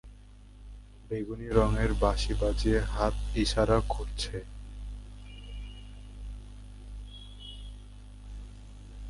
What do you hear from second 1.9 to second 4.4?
বাঁশি বাজিয়ে হাত ইশারা করছে।